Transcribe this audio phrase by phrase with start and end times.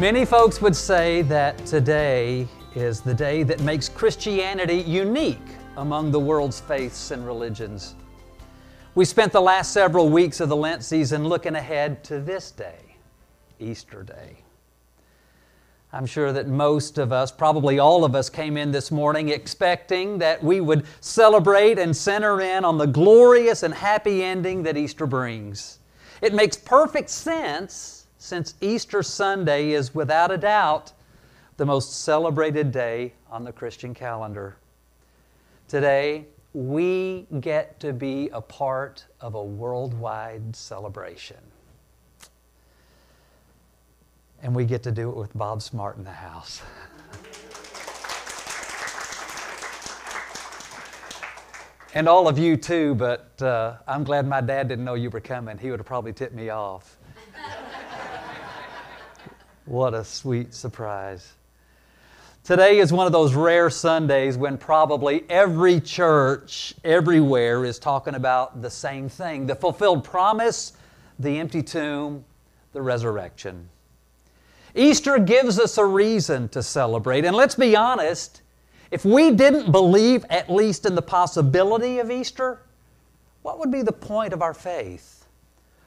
[0.00, 5.36] Many folks would say that today is the day that makes Christianity unique
[5.76, 7.96] among the world's faiths and religions.
[8.94, 12.96] We spent the last several weeks of the Lent season looking ahead to this day,
[13.58, 14.38] Easter Day.
[15.92, 20.16] I'm sure that most of us, probably all of us, came in this morning expecting
[20.16, 25.06] that we would celebrate and center in on the glorious and happy ending that Easter
[25.06, 25.78] brings.
[26.22, 30.92] It makes perfect sense since Easter Sunday is without a doubt
[31.56, 34.56] the most celebrated day on the Christian calendar.
[35.68, 41.38] Today, we get to be a part of a worldwide celebration.
[44.42, 46.60] And we get to do it with Bob Smart in the house.
[51.94, 55.20] and all of you too, but uh, I'm glad my dad didn't know you were
[55.20, 55.56] coming.
[55.56, 56.98] He would have probably tipped me off.
[59.70, 61.34] What a sweet surprise.
[62.42, 68.62] Today is one of those rare Sundays when probably every church everywhere is talking about
[68.62, 70.72] the same thing the fulfilled promise,
[71.20, 72.24] the empty tomb,
[72.72, 73.68] the resurrection.
[74.74, 77.24] Easter gives us a reason to celebrate.
[77.24, 78.42] And let's be honest,
[78.90, 82.60] if we didn't believe at least in the possibility of Easter,
[83.42, 85.26] what would be the point of our faith?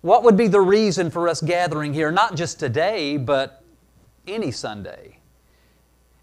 [0.00, 3.64] What would be the reason for us gathering here, not just today, but
[4.26, 5.18] any Sunday.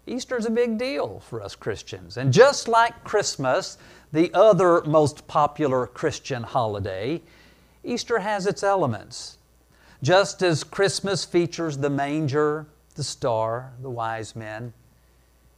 [0.06, 2.16] Easter is a big deal for us Christians.
[2.16, 3.78] And just like Christmas,
[4.12, 7.22] the other most popular Christian holiday,
[7.82, 9.38] Easter has its elements.
[10.02, 14.74] Just as Christmas features the manger, the star, the wise men,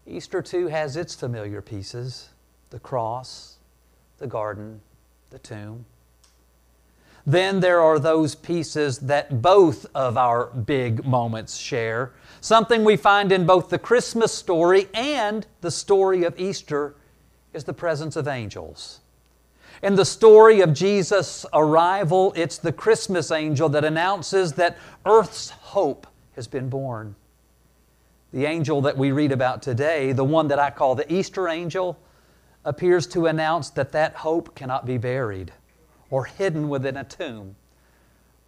[0.06, 2.28] Easter too has its familiar pieces
[2.70, 3.56] the cross,
[4.18, 4.80] the garden,
[5.30, 5.84] the tomb.
[7.26, 12.12] Then there are those pieces that both of our big moments share.
[12.40, 16.94] Something we find in both the Christmas story and the story of Easter
[17.52, 19.00] is the presence of angels.
[19.82, 26.06] In the story of Jesus' arrival, it's the Christmas angel that announces that earth's hope
[26.36, 27.16] has been born.
[28.32, 31.98] The angel that we read about today, the one that I call the Easter angel,
[32.64, 35.52] appears to announce that that hope cannot be buried
[36.10, 37.56] or hidden within a tomb,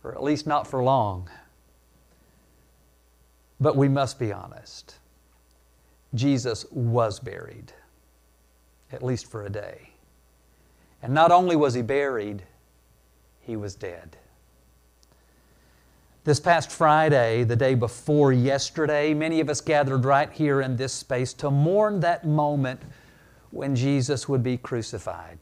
[0.04, 1.28] or at least not for long.
[3.60, 4.96] But we must be honest.
[6.14, 7.72] Jesus was buried,
[8.92, 9.90] at least for a day.
[11.02, 12.42] And not only was he buried,
[13.40, 14.16] he was dead.
[16.24, 20.92] This past Friday, the day before yesterday, many of us gathered right here in this
[20.92, 22.82] space to mourn that moment
[23.50, 25.38] when Jesus would be crucified.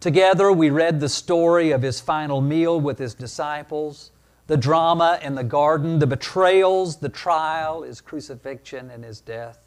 [0.00, 4.12] Together, we read the story of his final meal with his disciples,
[4.46, 9.58] the drama in the garden, the betrayals, the trial, his crucifixion, and his death.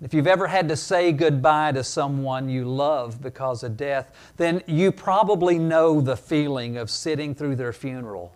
[0.00, 4.62] If you've ever had to say goodbye to someone you love because of death, then
[4.68, 8.32] you probably know the feeling of sitting through their funeral,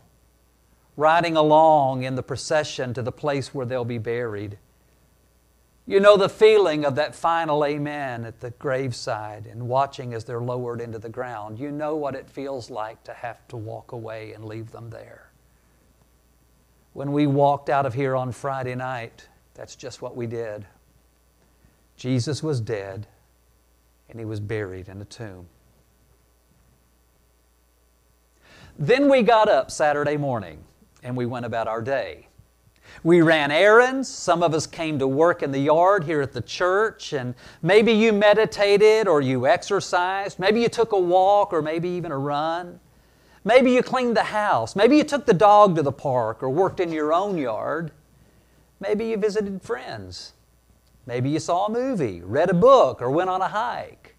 [0.97, 4.59] riding along in the procession to the place where they'll be buried
[5.87, 10.41] you know the feeling of that final amen at the graveside and watching as they're
[10.41, 11.59] lowered into the ground.
[11.59, 15.31] You know what it feels like to have to walk away and leave them there.
[16.93, 20.67] When we walked out of here on Friday night, that's just what we did.
[21.97, 23.07] Jesus was dead
[24.09, 25.47] and he was buried in a tomb.
[28.79, 30.63] Then we got up Saturday morning
[31.03, 32.29] and we went about our day.
[33.05, 34.09] We ran errands.
[34.09, 37.93] Some of us came to work in the yard here at the church, and maybe
[37.93, 40.39] you meditated or you exercised.
[40.39, 42.79] Maybe you took a walk or maybe even a run.
[43.45, 44.77] Maybe you cleaned the house.
[44.77, 47.91] Maybe you took the dog to the park or worked in your own yard.
[48.79, 50.33] Maybe you visited friends.
[51.07, 54.15] Maybe you saw a movie, read a book, or went on a hike.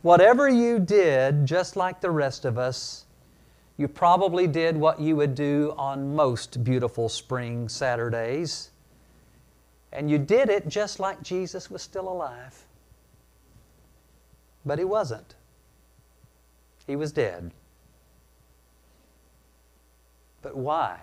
[0.00, 3.04] Whatever you did, just like the rest of us,
[3.80, 8.72] you probably did what you would do on most beautiful spring Saturdays.
[9.90, 12.66] And you did it just like Jesus was still alive.
[14.66, 15.34] But he wasn't.
[16.86, 17.52] He was dead.
[20.42, 21.00] But why?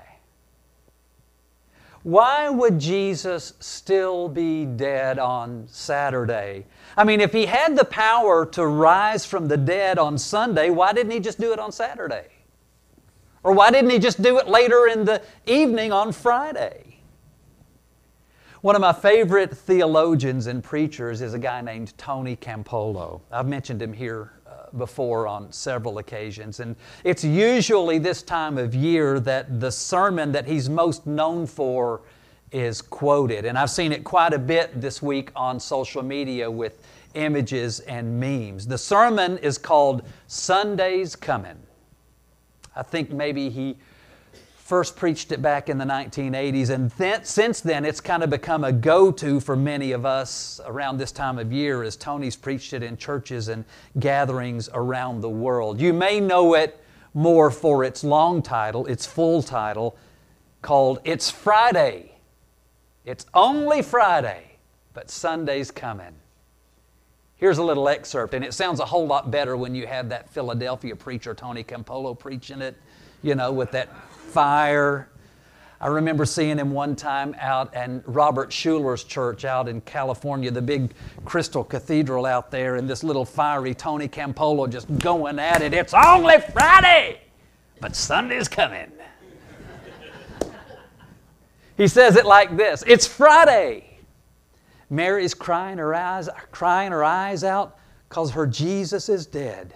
[2.04, 6.68] Why would Jesus still be dead on Saturday?
[6.96, 10.94] I mean, if he had the power to rise from the dead on Sunday, why
[10.94, 12.28] didn't he just do it on Saturday?
[13.44, 16.88] Or why didn't he just do it later in the evening on Friday?
[18.62, 23.22] One of my favorite theologians and preachers is a guy named Tony Campolo.
[23.32, 26.60] I've mentioned him here uh, before on several occasions.
[26.60, 32.02] And it's usually this time of year that the sermon that he's most known for
[32.52, 33.46] is quoted.
[33.46, 38.20] And I've seen it quite a bit this week on social media with images and
[38.20, 38.66] memes.
[38.66, 41.67] The sermon is called Sunday's Coming.
[42.78, 43.76] I think maybe he
[44.58, 48.72] first preached it back in the 1980s, and since then it's kind of become a
[48.72, 52.84] go to for many of us around this time of year as Tony's preached it
[52.84, 53.66] in churches and
[53.98, 55.80] gatherings around the world.
[55.82, 56.84] You may know it
[57.14, 59.98] more for its long title, its full title,
[60.62, 62.12] called It's Friday.
[63.06, 64.58] It's only Friday,
[64.94, 66.14] but Sunday's coming.
[67.38, 70.28] Here's a little excerpt, and it sounds a whole lot better when you have that
[70.30, 72.76] Philadelphia preacher, Tony Campolo, preaching it,
[73.22, 75.08] you know, with that fire.
[75.80, 80.64] I remember seeing him one time out in Robert Schuller's church out in California, the
[80.64, 80.94] big
[81.26, 85.76] crystal cathedral out there, and this little fiery Tony Campolo just going at it.
[85.76, 87.22] It's only Friday,
[87.80, 88.92] but Sunday's coming.
[91.78, 93.97] he says it like this It's Friday.
[94.90, 99.74] Mary's crying her eyes, crying her eyes out because her Jesus is dead.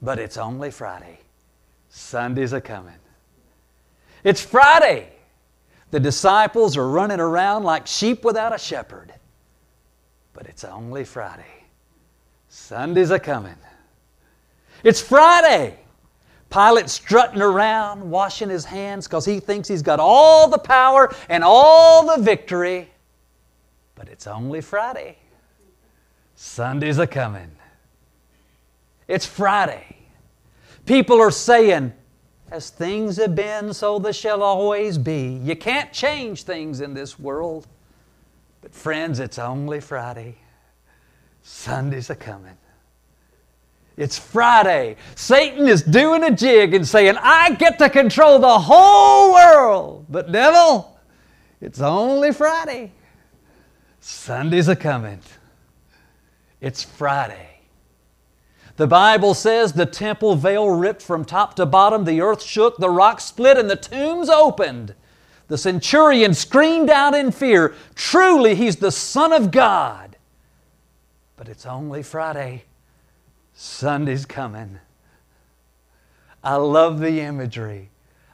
[0.00, 1.20] But it's only Friday.
[1.88, 2.94] Sunday's a coming.
[4.24, 5.08] It's Friday.
[5.90, 9.12] The disciples are running around like sheep without a shepherd.
[10.32, 11.44] But it's only Friday.
[12.48, 13.56] Sunday's a coming.
[14.84, 15.78] It's Friday.
[16.50, 21.42] Pilate strutting around, washing his hands because he thinks he's got all the power and
[21.42, 22.91] all the victory.
[23.94, 25.18] But it's only Friday.
[26.34, 27.50] Sunday's a coming.
[29.06, 29.96] It's Friday.
[30.86, 31.92] People are saying,
[32.50, 35.40] as things have been, so they shall always be.
[35.42, 37.66] You can't change things in this world.
[38.60, 40.36] But, friends, it's only Friday.
[41.42, 42.56] Sunday's a coming.
[43.96, 44.96] It's Friday.
[45.14, 50.06] Satan is doing a jig and saying, I get to control the whole world.
[50.08, 50.98] But, devil,
[51.60, 52.92] it's only Friday.
[54.04, 55.20] Sunday's a coming.
[56.60, 57.60] It's Friday.
[58.76, 62.90] The Bible says the temple veil ripped from top to bottom, the earth shook, the
[62.90, 64.96] rocks split, and the tombs opened.
[65.46, 70.16] The centurion screamed out in fear Truly, he's the Son of God.
[71.36, 72.64] But it's only Friday.
[73.54, 74.80] Sunday's coming.
[76.42, 77.90] I love the imagery.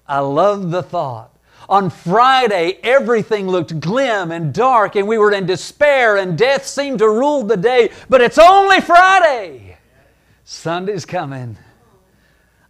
[0.07, 1.38] I love the thought.
[1.69, 6.99] On Friday, everything looked glim and dark, and we were in despair, and death seemed
[7.01, 7.91] to rule the day.
[8.09, 9.77] But it's only Friday.
[10.45, 11.59] Sunday's coming.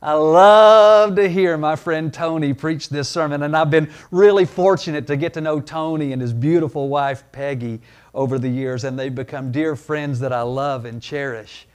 [0.00, 5.08] I love to hear my friend Tony preach this sermon, and I've been really fortunate
[5.08, 7.81] to get to know Tony and his beautiful wife Peggy
[8.14, 11.67] over the years, and they've become dear friends that I love and cherish.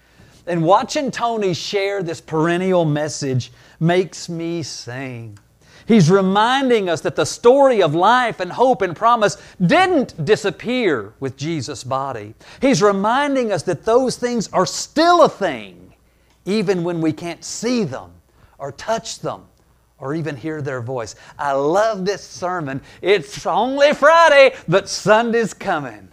[0.48, 5.38] And watching Tony share this perennial message makes me sing.
[5.88, 11.38] He's reminding us that the story of life and hope and promise didn't disappear with
[11.38, 12.34] Jesus' body.
[12.62, 15.94] He's reminding us that those things are still a thing
[16.46, 18.12] even when we can't see them
[18.58, 19.46] or touch them
[19.98, 21.16] or even hear their voice.
[21.38, 22.82] I love this sermon.
[23.02, 26.10] It's only Friday, but Sunday's coming.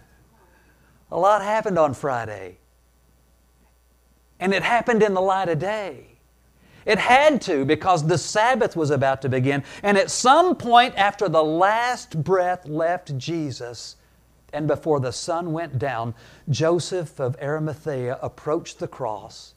[1.11, 2.57] A lot happened on Friday.
[4.39, 6.10] And it happened in the light of day.
[6.85, 9.63] It had to because the Sabbath was about to begin.
[9.83, 13.95] And at some point after the last breath left Jesus,
[14.53, 16.13] and before the sun went down,
[16.49, 19.53] Joseph of Arimathea approached the cross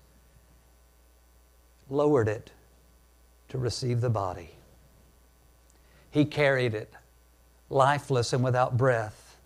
[1.90, 2.50] lowered it
[3.48, 4.50] to receive the body.
[6.10, 6.92] He carried it
[7.70, 9.36] lifeless and without breath.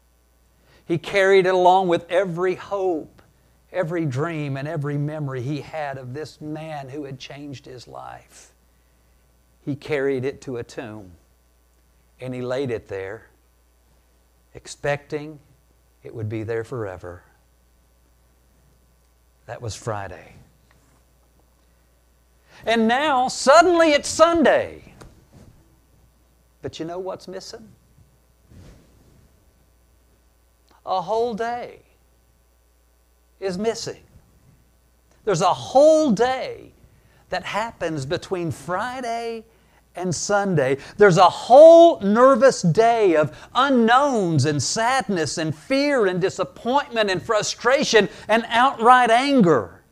[0.87, 3.18] He carried it along with every hope,
[3.73, 8.53] every dream, and every memory he had of this man who had changed his life.
[9.65, 11.13] He carried it to a tomb
[12.21, 13.27] and he laid it there,
[14.55, 15.39] expecting
[16.03, 17.23] it would be there forever.
[19.47, 20.35] That was Friday.
[22.67, 24.95] And now, suddenly, it's Sunday.
[26.61, 27.69] But you know what's missing?
[30.85, 31.83] A whole day
[33.41, 34.03] is missing.
[35.25, 36.73] There's a whole day
[37.29, 39.45] that happens between Friday
[39.95, 40.79] and Sunday.
[40.97, 48.09] There's a whole nervous day of unknowns and sadness and fear and disappointment and frustration
[48.29, 49.83] and outright anger.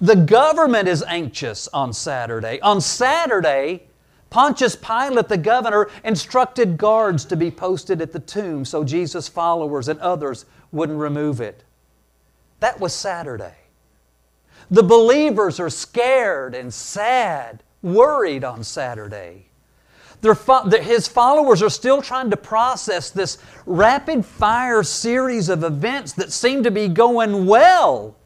[0.00, 2.60] The government is anxious on Saturday.
[2.60, 3.88] On Saturday,
[4.30, 9.88] Pontius Pilate, the governor, instructed guards to be posted at the tomb so Jesus' followers
[9.88, 11.64] and others wouldn't remove it.
[12.60, 13.54] That was Saturday.
[14.70, 19.46] The believers are scared and sad, worried on Saturday.
[20.82, 26.62] his followers are still trying to process this rapid fire series of events that seem
[26.64, 28.16] to be going well,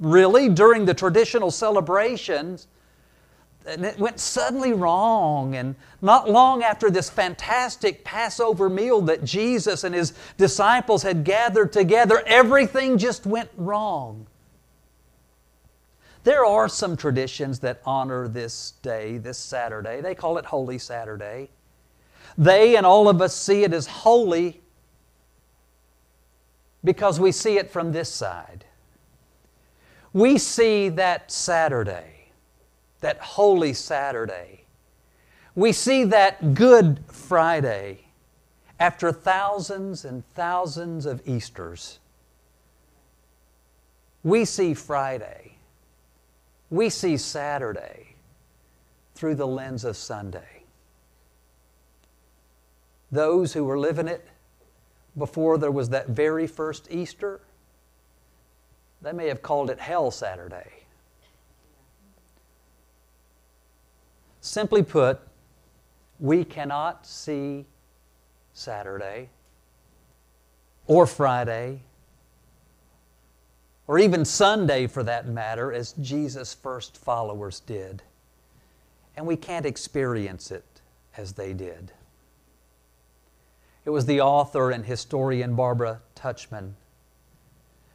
[0.00, 2.66] really, during the traditional celebrations
[3.66, 5.54] and it went suddenly wrong.
[5.54, 11.72] And not long after this fantastic Passover meal that Jesus and his disciples had gathered
[11.72, 14.26] together, everything just went wrong.
[16.24, 20.00] There are some traditions that honor this day, this Saturday.
[20.00, 21.50] They call it Holy Saturday.
[22.38, 24.60] They and all of us see it as holy
[26.82, 28.64] because we see it from this side.
[30.12, 32.23] We see that Saturday
[33.04, 34.64] that Holy Saturday.
[35.54, 38.06] We see that Good Friday
[38.80, 41.98] after thousands and thousands of Easters.
[44.22, 45.58] We see Friday.
[46.70, 48.14] We see Saturday
[49.14, 50.64] through the lens of Sunday.
[53.12, 54.26] Those who were living it
[55.18, 57.42] before there was that very first Easter,
[59.02, 60.83] they may have called it Hell Saturday.
[64.44, 65.20] Simply put,
[66.20, 67.64] we cannot see
[68.52, 69.30] Saturday
[70.86, 71.80] or Friday
[73.86, 78.02] or even Sunday for that matter as Jesus' first followers did.
[79.16, 80.82] And we can't experience it
[81.16, 81.92] as they did.
[83.86, 86.74] It was the author and historian Barbara Tuchman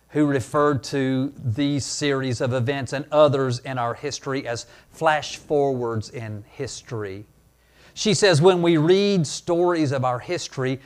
[0.10, 6.10] who referred to these series of events and others in our history as flash forwards
[6.10, 7.26] in history.
[7.94, 10.80] She says, when we read stories of our history,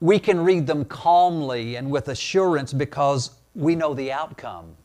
[0.00, 4.76] we can read them calmly and with assurance because we know the outcome.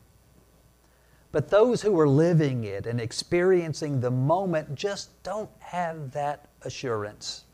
[1.32, 7.44] But those who are living it and experiencing the moment just don't have that assurance.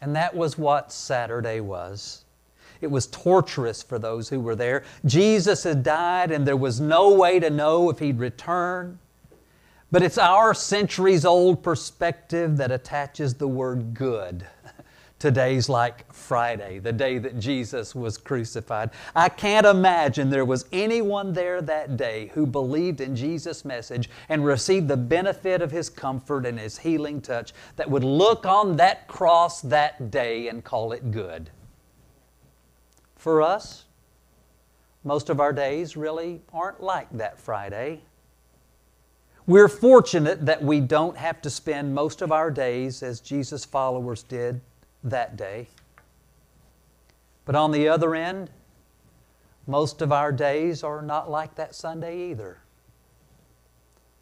[0.00, 2.24] And that was what Saturday was.
[2.80, 4.84] It was torturous for those who were there.
[5.04, 8.98] Jesus had died, and there was no way to know if he'd return.
[9.92, 14.46] But it's our centuries old perspective that attaches the word good
[15.18, 18.90] to days like Friday, the day that Jesus was crucified.
[19.16, 24.44] I can't imagine there was anyone there that day who believed in Jesus' message and
[24.44, 29.08] received the benefit of His comfort and His healing touch that would look on that
[29.08, 31.50] cross that day and call it good.
[33.20, 33.84] For us,
[35.04, 38.00] most of our days really aren't like that Friday.
[39.46, 44.22] We're fortunate that we don't have to spend most of our days as Jesus' followers
[44.22, 44.62] did
[45.04, 45.68] that day.
[47.44, 48.48] But on the other end,
[49.66, 52.56] most of our days are not like that Sunday either.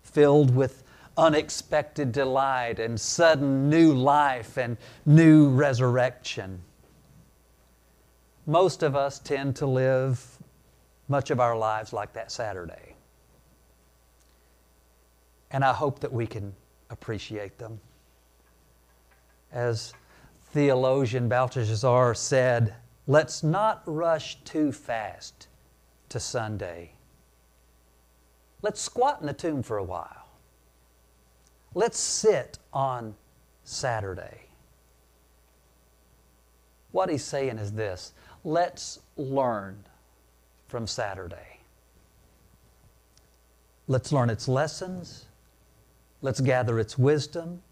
[0.02, 0.82] Filled with
[1.16, 4.76] unexpected delight and sudden new life and
[5.06, 6.62] new resurrection
[8.48, 10.24] most of us tend to live
[11.06, 12.94] much of our lives like that Saturday.
[15.50, 16.54] And I hope that we can
[16.88, 17.78] appreciate them.
[19.52, 19.92] As
[20.52, 22.74] theologian Balthasar said,
[23.06, 25.48] let's not rush too fast
[26.08, 26.92] to Sunday.
[28.62, 30.26] Let's squat in the tomb for a while.
[31.74, 33.14] Let's sit on
[33.62, 34.48] Saturday.
[36.92, 38.14] What he's saying is this
[38.44, 39.84] let's learn
[40.68, 41.60] from Saturday.
[43.86, 45.26] Let's learn its lessons.
[46.20, 47.62] Let's gather its wisdom.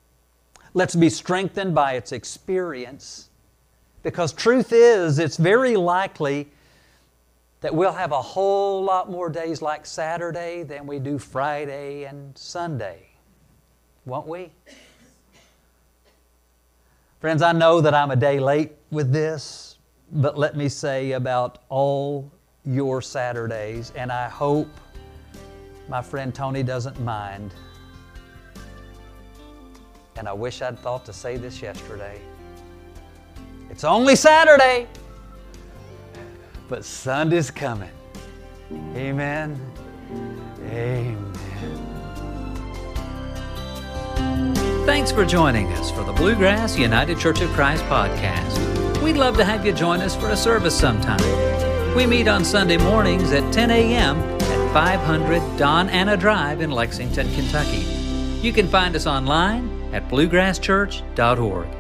[0.73, 3.29] Let's be strengthened by its experience.
[4.03, 6.49] Because truth is, it's very likely
[7.61, 12.37] that we'll have a whole lot more days like Saturday than we do Friday and
[12.39, 13.09] Sunday.
[14.05, 14.53] Won't we?
[17.21, 19.76] Friends, I know that I'm a day late with this.
[20.13, 22.31] But let me say about all
[22.65, 24.69] your Saturdays, and I hope
[25.89, 27.53] my friend Tony doesn't mind.
[30.17, 32.21] And I wish I'd thought to say this yesterday.
[33.71, 34.87] It's only Saturday,
[36.69, 37.91] but Sunday's coming.
[38.95, 39.61] Amen.
[40.63, 41.33] Amen.
[44.87, 48.76] Thanks for joining us for the Bluegrass United Church of Christ podcast.
[49.07, 51.95] We'd love to have you join us for a service sometime.
[51.95, 54.19] We meet on Sunday mornings at 10 a.m.
[54.19, 57.87] at 500 Don Anna Drive in Lexington, Kentucky.
[58.43, 61.76] You can find us online at bluegrasschurch.org.